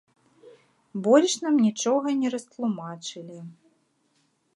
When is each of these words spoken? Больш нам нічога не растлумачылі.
Больш 1.07 1.31
нам 1.43 1.55
нічога 1.65 2.07
не 2.21 2.27
растлумачылі. 2.35 3.37